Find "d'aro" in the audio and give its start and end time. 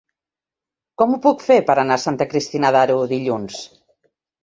2.79-2.99